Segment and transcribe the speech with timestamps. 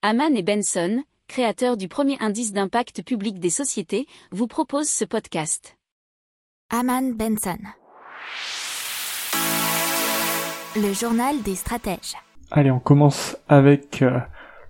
[0.00, 5.76] Haman et Benson, créateurs du premier indice d'impact public des sociétés, vous proposent ce podcast.
[6.70, 7.58] Haman Benson.
[10.76, 12.14] Le journal des stratèges.
[12.52, 14.20] Allez, on commence avec euh,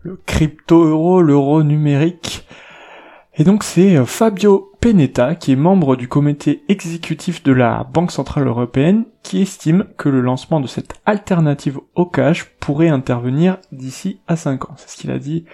[0.00, 2.46] le crypto-euro, l'euro numérique.
[3.34, 8.12] Et donc c'est euh, Fabio Penetta, qui est membre du comité exécutif de la Banque
[8.12, 14.20] Centrale Européenne, qui estime que le lancement de cette alternative au cash pourrait intervenir d'ici
[14.28, 14.74] à 5 ans.
[14.76, 15.44] C'est ce qu'il a dit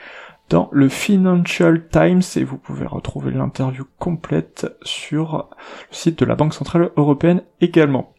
[0.50, 5.48] dans le Financial Times et vous pouvez retrouver l'interview complète sur
[5.90, 8.12] le site de la Banque Centrale Européenne également.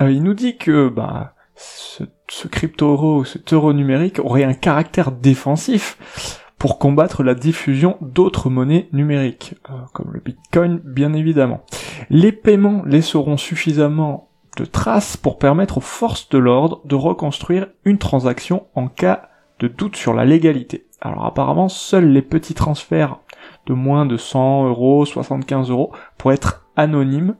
[0.00, 5.12] Euh, il nous dit que bah, ce, ce crypto-euro, cet euro numérique aurait un caractère
[5.12, 11.62] défensif pour combattre la diffusion d'autres monnaies numériques, euh, comme le Bitcoin bien évidemment.
[12.10, 17.98] Les paiements laisseront suffisamment de traces pour permettre aux forces de l'ordre de reconstruire une
[17.98, 19.28] transaction en cas
[19.60, 20.86] de doute sur la légalité.
[21.00, 23.20] Alors apparemment, seuls les petits transferts
[23.66, 27.36] de moins de 100 euros, 75 euros, pour être anonymes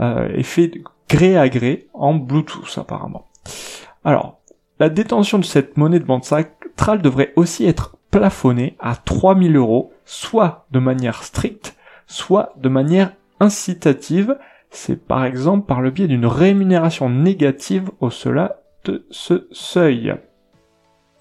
[0.00, 0.72] euh, et fait
[1.08, 3.26] gré à gré en Bluetooth apparemment.
[4.04, 4.38] Alors,
[4.80, 9.92] la détention de cette monnaie de bande centrale devrait aussi être plafonné à 3000 euros,
[10.04, 14.38] soit de manière stricte, soit de manière incitative.
[14.70, 20.14] C'est par exemple par le biais d'une rémunération négative au cela de ce seuil.